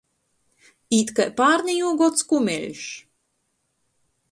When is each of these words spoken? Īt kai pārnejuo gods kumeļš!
Īt 0.99 1.11
kai 1.19 1.27
pārnejuo 1.41 1.93
gods 2.01 2.27
kumeļš! 2.33 2.83